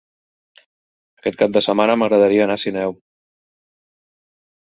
[1.21, 2.97] Aquest cap de setmana m'agradaria anar a Sineu.